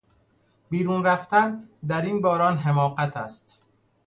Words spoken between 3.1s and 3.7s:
است.